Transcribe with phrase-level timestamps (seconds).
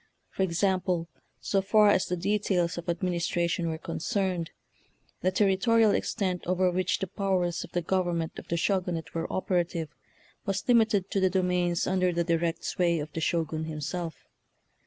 [0.31, 1.07] For example,
[1.41, 4.49] so far as the de tails of administration were concerned,
[5.21, 9.31] the territorial extent over which the powers of the government of the Sho gunate were
[9.31, 9.89] operative
[10.43, 14.25] was limited to the domains under the direct sway of the Shogun himself.